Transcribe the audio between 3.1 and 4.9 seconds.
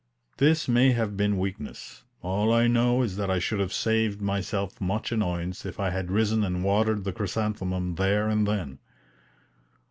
that I should have saved myself